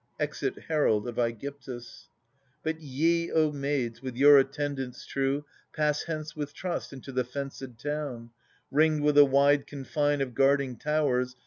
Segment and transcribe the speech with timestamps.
[0.13, 2.05] * \Exit Herald ^^gyptus.
[2.63, 5.45] But ye, O maids, with your attendants true.
[5.73, 8.31] Pass hence with trust into the fenced town,
[8.71, 11.35] Ringed with a wide confine of guarding towers.